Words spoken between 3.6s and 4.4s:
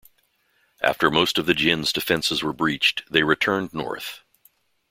north.